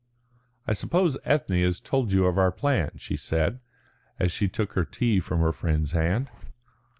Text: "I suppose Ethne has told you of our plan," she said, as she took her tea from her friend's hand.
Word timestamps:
"I 0.67 0.73
suppose 0.73 1.15
Ethne 1.25 1.61
has 1.61 1.79
told 1.79 2.11
you 2.11 2.25
of 2.25 2.39
our 2.39 2.51
plan," 2.51 2.93
she 2.97 3.15
said, 3.15 3.59
as 4.19 4.31
she 4.31 4.47
took 4.49 4.73
her 4.73 4.83
tea 4.83 5.19
from 5.19 5.41
her 5.41 5.51
friend's 5.53 5.91
hand. 5.91 6.31